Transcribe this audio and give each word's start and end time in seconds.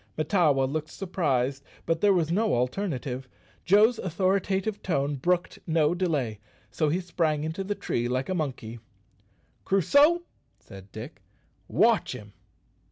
Mahtawa 0.17 0.63
looked 0.63 0.89
surprised, 0.89 1.63
but 1.85 2.01
there 2.01 2.11
was 2.11 2.31
no 2.31 2.55
alternative. 2.55 3.29
Joe's 3.65 3.99
authoritative 3.99 4.81
tone 4.81 5.13
brooked 5.15 5.59
no 5.67 5.93
delay, 5.93 6.39
so 6.71 6.89
he 6.89 6.99
sprang 6.99 7.43
into 7.43 7.63
the 7.63 7.75
tree 7.75 8.07
like 8.07 8.27
a 8.27 8.33
monkey. 8.33 8.79
"Crusoe," 9.63 10.23
said 10.59 10.91
Dick, 10.91 11.21
"_watch 11.71 12.13
him! 12.13 12.33